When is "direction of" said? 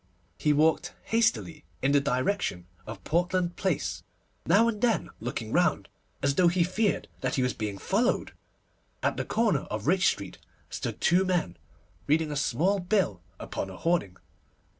2.01-3.03